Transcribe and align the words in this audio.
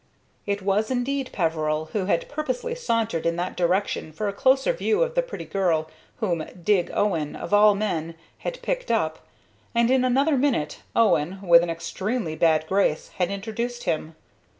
It 0.47 0.63
was 0.63 0.89
indeed 0.89 1.29
Peveril, 1.31 1.89
who 1.93 2.05
had 2.05 2.27
purposely 2.27 2.73
sauntered 2.73 3.23
in 3.23 3.35
that 3.35 3.55
direction 3.55 4.11
for 4.11 4.27
a 4.27 4.33
closer 4.33 4.73
view 4.73 5.03
of 5.03 5.13
the 5.13 5.21
pretty 5.21 5.45
girl 5.45 5.91
whom 6.15 6.43
"Dig" 6.63 6.89
Owen, 6.91 7.35
of 7.35 7.53
all 7.53 7.75
men, 7.75 8.15
had 8.39 8.59
picked 8.63 8.89
up; 8.89 9.19
and, 9.75 9.91
in 9.91 10.03
another 10.03 10.37
minute, 10.37 10.79
Owen, 10.95 11.39
with 11.43 11.61
an 11.61 11.69
extremely 11.69 12.35
bad 12.35 12.65
grace, 12.65 13.09
had 13.17 13.29
introduced 13.29 13.83
him. 13.83 14.15